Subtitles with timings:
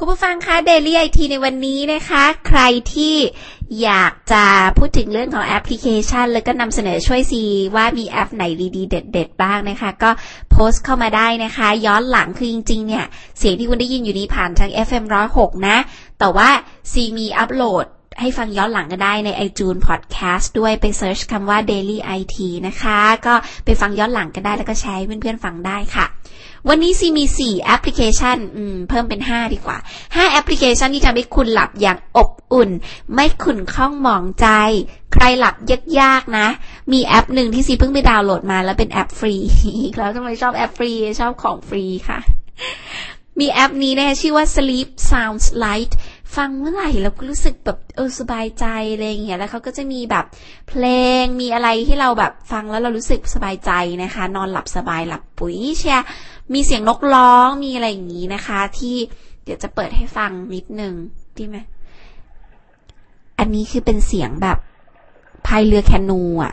[0.00, 2.60] คุณผู้ฟังคะ Daily IT ในวันนี้นะคะ ใคร
[2.94, 3.16] ที่
[3.82, 4.44] อยากจะ
[4.78, 7.42] พูดถึงเรื่องของแอปพลิเคชัน แล้วก็นำเสนอช่วยซี
[7.76, 8.44] ว่ามีแอปไหน
[8.76, 10.10] ดีๆ เด็ด ๆ บ้างนะคะ ก็
[10.50, 13.04] โพสต์เข้ามาได้นะคะ ย้อนหลังคือจริง ๆ เนี่ย
[13.38, 15.04] เสียงที่คุณได้ยินอยู่นี้ผ่านทาง FM
[15.36, 15.76] 106 นะ
[16.18, 16.48] แต่ว่า
[16.92, 17.86] ซีมีอัปโหลด
[18.20, 22.36] ให้ฟังย้อนหลังกันได้ใน iTunes Podcast ด้วยไป search คำว่า Daily IT
[22.66, 26.06] นะคะ ก็ไปฟังย้อนหลังกันได้แล้วก็แชร์ให้เพื่อนๆฟังได้ค่ะ
[26.68, 28.38] วันนี้ซีมี 4 แอปพลิเคชัน
[28.88, 32.70] เพิ่มเป็น 5 ดีกว่า 5 แอปพลิเคชันที่ทำให้คุณหลับอย่างอบอุ่น
[33.14, 34.46] ไม่ขุ่นข้องหมองใจ
[35.12, 35.54] ใครหลับ
[36.00, 36.46] ยากๆนะ
[36.92, 39.34] มีแอปหนึ่งที่ซีเพิ่งไปดาวน์โหลดมาแล้วเป็นแอปฟรี
[39.82, 42.18] อีกแล้วทำไมชอบแอปฟรีชอบของฟรีค่ะ
[43.40, 45.92] มีแอปนี้นะคะชื่อว่า Sleep Sounds Lite
[46.36, 50.24] ฟังเมื่อไหร่เราก็รู้สึกแบบเออสบายใจอะไรอย่างเงี้ยแล้วเขาก็จะมีแบบ
[50.68, 50.84] เพล
[51.22, 53.70] งมีอะไรที่เราแบบฟังแล้วเรารู้สึกสบายใจ
[54.02, 56.00] นะคะ นอนหลับสบายหลับปุ๋ยเชีย
[56.52, 58.96] มีเสียงนกร้องมีอะไรอย่างนี้นะคะ ที่
[59.44, 60.94] เดี๋ยวจะเปิดให้ฟังนิดนึง
[61.36, 61.56] ดีไหม
[63.38, 64.58] อันนี้คือเป็นเสียงแบบ
[65.46, 66.52] พายเรือแคนูอะ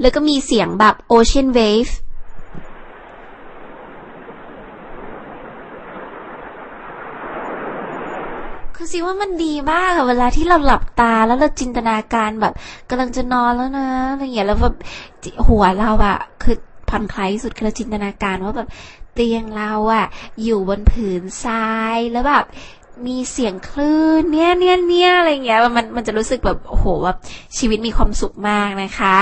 [0.00, 1.92] แล้วก็มีเสียงแบบ ocean wave
[8.92, 12.54] คือสิว่ามันดีมากอะเวลาที่เราหลับตาแล้วเราจินตนาการแบบ
[12.90, 14.74] กำลังจะนอนแล้วนะอะไรอย่างเงี้ยแล้วแบบ
[15.46, 16.56] หัวเราอะคือ
[16.88, 18.68] ผ่อนคลายสุดคือจินตนาการว่าแบบ
[19.14, 20.06] เตียงเราอะ
[20.42, 22.44] อยู่บนผืนทรายแล้วแบบ
[23.06, 27.16] มีเสียงคลื่นเนี่ยเนี่ยเนี่ยอะไรเงี้ยมันมันจะรู้สึกแบบโอ้โหแบบ
[27.58, 29.16] ชีวิตมีความสุขมากนะคะ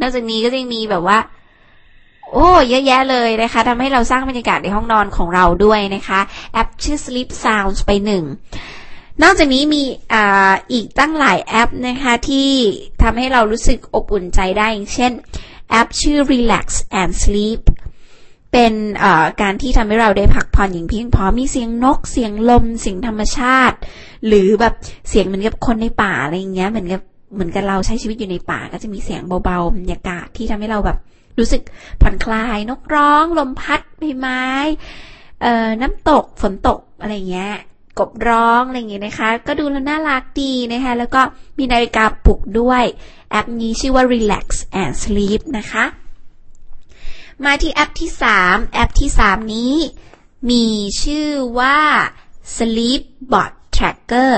[0.00, 1.18] นอกจากนี้ก็ยังมีแบบว่า
[2.32, 6.20] โอ้เยอะแยะเลยนะคะ ทำให้เราสร้างบรรยากาศในห้องนอนของเราด้วยนะคะ
[6.52, 8.24] แอปชื่อ Sleep Sounds ไปหนึ่ง
[9.22, 10.14] นอกจากนี้มีอ
[10.72, 12.50] อีกตั้งหลายแอปนะคะที่
[13.02, 15.12] ทำให้เรารู้สึกอบอุ่นใจได้อย่างเช่น
[15.70, 16.66] แอปชื่อ Relax
[17.00, 17.62] and Sleep
[18.52, 18.74] เป็น
[19.42, 23.76] การที่ทำให้เราได้พักผ่อนอย่างเพียงพอมีเสียงนกเสียงลมเสียงธรรมชาติ
[24.26, 24.74] หรือแบบ
[25.08, 27.02] เสียงเหมือนกับคนในป่าอะไรอย่างเงี้ยเหมือนกับ
[27.34, 30.98] เหมือนกับเราใช้ชีวิตอยู่ในป่าก็จะมีเสียงเบาๆบรรยากาศที่ทำให้เราแบบ
[31.38, 31.62] รู้สึก
[32.00, 34.42] ผ่อนคลายนกร้อง ลมพัดใบไม้
[35.42, 37.52] เอ่อน้ำตกฝนตกอะไรเงี้ย
[37.98, 41.20] กบร้องอะไรอย่างเงี้ยนะคะ ก็ดูแล้วน่ารักดีนะคะ แล้วก็
[41.58, 42.84] มีนาฬิกาปลุกด้วย
[43.30, 44.46] แอปนี้ชื่อว่า Relax
[44.82, 45.84] and Sleep นะคะ
[47.44, 48.10] มาที่แอปที่
[48.42, 49.74] 3 แอปที่ 3 นี้
[50.50, 50.66] มี
[51.02, 51.78] ชื่อว่า
[52.56, 53.02] Sleep
[53.32, 54.32] Bot Tracker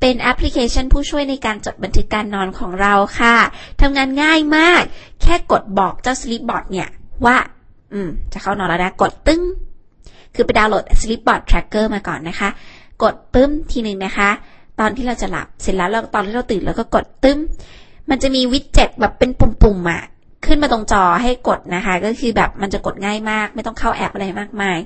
[0.00, 3.36] เป็นแอปพลิเคชันผู้ช่วยในการจดบันทึกการนอนของเราค่ะ
[3.80, 4.82] ทำงานง่ายมาก
[5.22, 6.88] แค่กดบอกเจ้า Sleep Bot เนี่ย
[7.26, 7.36] ว่า
[7.92, 9.42] อืม จะเข้านอนแล้วนะ กดตึ้ง
[10.34, 12.48] คือไปดาวน์โหลด Sleepbot Tracker มาก่อนนะคะ
[13.02, 14.30] กดปึ้มทีหนึ่งนะคะ
[14.80, 17.38] ตอนที่เราจะหลับเสร็จแล้วเราตอนที่เราตื่นแล้วก็กดตึ้ม
[18.10, 20.02] มันจะมีวิดเจ็ตแบบเป็นปุ่มๆอะ
[20.46, 24.78] ขึ้นมาตรงจอให้กดนะคะ ก็คือแบบมันจะกดง่ายมาก ไม่ต้องเข้าแอปอะไรมากมาย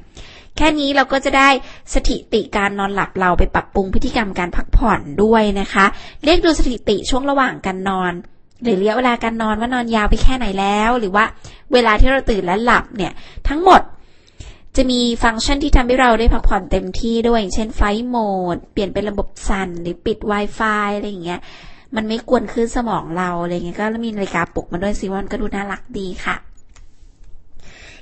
[0.56, 1.48] แค่นี้เราก็จะได้
[1.94, 5.84] สถิติการนอนหลับเราไปปรับปรุงพฤติกรรมการพักผ่อนด้วยนะคะ
[6.24, 8.12] เรียกดูสถิติช่วงระหว่างการนอน
[8.62, 11.24] หรือระยะเวลาการนอนว่านอนยาวไปแค่ไหนแล้ว หรือว่า
[11.72, 13.12] เวลาที่เราตื่นและหลับเนี่ย
[13.48, 13.80] ทั้งหมด
[14.76, 18.16] จะมีฟังก์ชันที่ทำให้เราได้พักผ่อนเต็มที่ด้วยอย่างเช่นไฟโหม
[18.54, 21.40] ด เปลี่ยนเป็นระบบสั่นหรือปิด Wi-Fi อะไรอย่างเงี้ย
[21.96, 26.36] มันไม่กวนขึ้นสมองเราอะไรเงี้ย ก็มีนาฬิกาปลุกมาด้วยซิวันก็ดูน่ารักดีค่ะ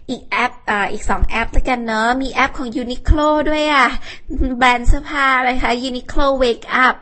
[0.08, 3.88] อีกแอปอ่าอีกสองแอปแล้วกันเนอะมีแอปของ Uniqlo ด้วยอะ
[4.58, 6.96] แบรนด์เสื้อผ้าอะไรคะ Uniqlo Wake Up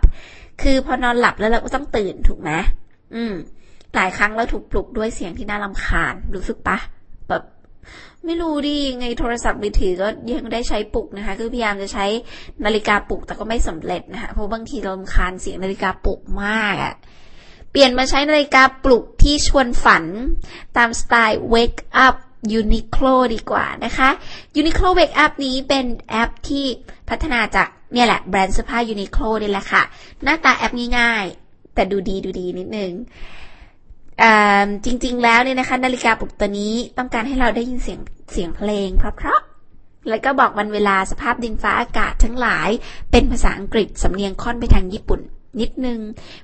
[0.62, 2.50] คือพอนอนหลับแล้วเราก็ต้องตื่นถูกไหม
[3.15, 3.34] อืม
[3.94, 6.78] หลายครั้งเราถูกปลุกด้วยเสียงที่น่ารำคาญ รู้สึกปะ
[7.28, 7.43] แบบ
[8.25, 12.06] ไม่รู้ดิไงโทรศัพท์มือถือก็ยังได้ใช้ปลุกนะคะ คือพยายามจะใช้
[12.65, 16.94] นาฬิกาปลุกแต่ก็ไม่สำเร็จนะคะเพราะบางทีเราคานเสียงนาฬิกาปลุกมากอะ
[17.70, 20.04] เปลี่ยนมาใช้นาฬิกาปลุกที่ชวนฝัน
[20.76, 22.16] ตามสไตล์ wake up
[22.59, 24.09] Uniqlo ดีกว่านะคะ
[24.60, 26.66] Uniqlo Wake Up นี้เป็นแอปที่
[27.09, 29.82] พัฒนาจากเนี่ยแหละแบรนด์เสื้อผ้า Uniqlo นี่แหละค่ะ
[30.22, 32.93] หน้าตาแอปง่ายๆ แต่ดูดีดูดีนิดนึง
[34.84, 37.99] จริง ๆ แล้วเนี่ยนะคะนาฬิกาปลุกตัวนี้ต้องการให้เราได้ยินเสียง
[38.33, 42.69] เสียงเพลงเพราะๆแล้วก็บอกวันเวลาสภาพดินฟ้าอากาศทั้งหลาย
[43.11, 45.20] เป็นภาษาอังกฤษสำเนียงค่อนไปทางญี่ปุ่น
[45.60, 45.99] นิดนึง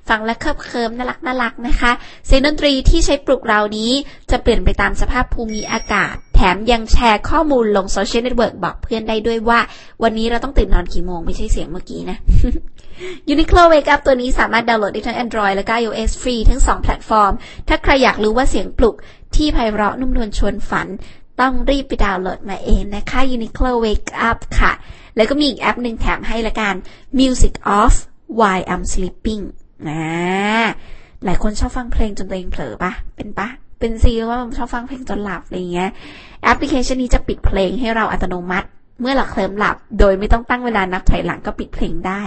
[0.09, 1.91] ฟังและเคิบเคิมน่ารักน่ารักนะคะ
[2.25, 3.91] เสียงดนตรีที่ใช้ปลุกเรานี้
[4.31, 9.59] จะเปลี่ยนไปตามสภาพภูมิอากาศ แถมยังแชร์ข้อมูลลงโซเชียลเน็ตเวิร์กบอกเพื่อนได้ด้วยว่า
[10.03, 12.17] วันนี้เราต้องตื่นนอนกี่โมง ไม่ใช่เสียงเมื่อกี้นะ
[13.33, 17.33] Uniqlo Wake Up ตัวนี้สามารถดาวน์โหลดได้ทั้ง Android และก็ iOS ฟรีทั้ง 2 แพลตฟอร์ม
[17.67, 18.95] ถ้าใครอยากรู้ว่าเสียงปลุก
[19.35, 20.87] ที่ไพเราะนุ่มนวลชวนฝัน
[21.41, 24.71] ต้องรีบไปดาวน์โหลดมาเองนะคะ Uniqlo Wake Up ค่ะ
[25.15, 26.75] แล้วก็มีอีกแอปหนึ่งแถมให้ละกัน
[27.19, 27.95] Music Off
[28.37, 29.43] While I'm Sleeping
[29.89, 30.03] นะ
[31.25, 33.47] หลายคนชอบฟังเพลงจนตัวเองเผลอปะเป็นปะ
[33.79, 35.89] เป็นซีว่าชอบฟังเพลงจนหลับอะไรเงี้ย
[36.43, 38.67] แอปพลิเคชันนี้จะปิดเพลงให้เราอัตโนมัติ
[39.01, 42.23] เมื่อเราเคลิ้มหลับ โดยไม่ต้องตั้งเวลานับถอยหลังก็ปิดเพลงได้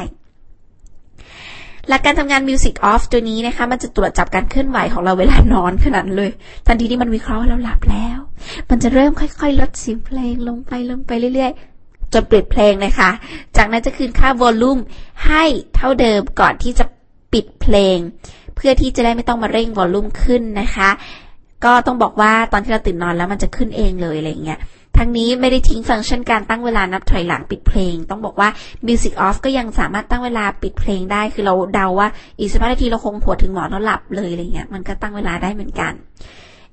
[1.88, 6.30] หลักการทำงาน Music Off ตัวนี้นะคะ มันจะตรวจจับการเคลื่อนไหวของเราเวลานอนขนาดเลย
[6.66, 8.18] ทันทีที่มันวิเคราะห์ว่าเราหลับแล้ว
[8.70, 11.71] มันจะเริ่มค่อยๆ ลดเสียงเพลงลงไปลงไปเรื่อยๆ
[12.12, 13.10] จนปิดเพลงเลยค่ะ
[13.56, 14.78] จากนั้นจะคืนค่าวอลลุ่ม
[15.26, 15.44] ให้
[15.74, 16.84] เท่าเดิมก่อนที่จะ
[17.32, 17.98] ปิดเพลง
[18.56, 20.90] เพื่อที่จะได้ไม่ต้องมาเร่งวอลลุ่มขึ้นนะคะ
[21.64, 24.58] ก็ต้องบอกว่าตอนที่เราตื่นนอนแล้วมันจะขึ้นเองเลยอะไรเงี้ย
[24.96, 28.48] ทั้งนี้ไม่ได้ทิ้งฟังก์ชันการตั้งเวลานับถอยหลังปิดเพลง ต้องบอกว่า
[28.86, 35.92] Music Off ก็ยังสามารถตั้งเวลาปิดเพลงได้ คือเราเดาว่าอีกสักนาทีเราคงผัวถึงหมอนแล้วหลับเลยอะไรเงี้ย มันก็ตั้งเวลาได้เหมือนกัน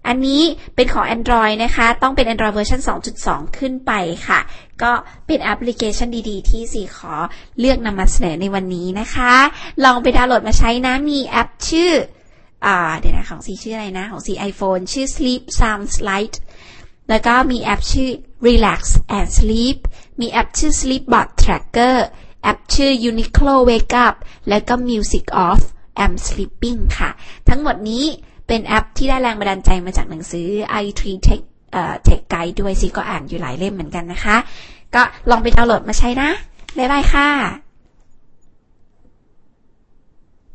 [0.07, 0.42] อันนี้
[0.75, 2.81] เป็นของ Android นะคะ ต้องเป็น Android เวอร์ชัน
[3.19, 3.92] 2.2 ขึ้นไป
[4.28, 4.40] ค่ะ
[4.81, 4.92] ก็
[5.28, 7.13] เป็นแอปพลิเคชันดีๆ ที่ซีขอ
[7.60, 9.34] เลือกนำมาเสนอในวันนี้นะคะ
[9.84, 11.92] ลองไปดาวน์โหลดมาใช้นะ มีแอปชื่อ
[12.66, 16.36] อ่าเดี๋ยวนะ ของซีชื่ออะไรนะ ของซี iPhone ชื่อ Sleep Sounds Light
[17.10, 18.10] แล้วก็มีแอปชื่อ
[18.48, 18.81] Relax
[19.18, 19.78] and Sleep
[20.19, 21.98] มีแอปชื่อ Sleepbot Tracker
[22.44, 24.16] แอปชื่อ Uniqlo Wake Up
[24.50, 25.62] แล้วก็ Music Off
[26.04, 27.10] I'm Sleeping ค่ะ
[27.50, 28.06] ทั้งหมดนี้
[28.50, 30.48] เป็นแอปที่ได้แรงบันดาลใจมาจากหนังสือ
[30.84, 31.42] i3 Tech
[31.72, 34.38] เอ่อ Tech Guide ด้วยซิก็อ่านอยู่หลายเล่มเหมือนกันนะคะ
[34.96, 36.30] ก็ลองไปดาวน์โหลดมาใช้นะ
[36.78, 37.30] บ๊ายบายค่ะ